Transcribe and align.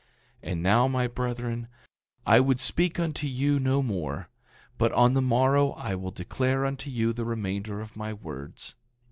9:54 0.41 0.51
And 0.51 0.63
now, 0.63 0.87
my 0.87 1.05
brethren, 1.05 1.67
I 2.25 2.39
would 2.39 2.59
speak 2.59 2.99
unto 2.99 3.27
you 3.27 3.59
more; 3.59 4.29
but 4.79 4.91
on 4.93 5.13
the 5.13 5.21
morrow 5.21 5.73
I 5.73 5.93
will 5.93 6.09
declare 6.09 6.65
unto 6.65 6.89
you 6.89 7.13
the 7.13 7.23
remainder 7.23 7.79
of 7.81 7.95
my 7.95 8.11
words. 8.11 8.73